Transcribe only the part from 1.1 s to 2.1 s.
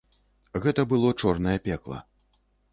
чорнае пекла.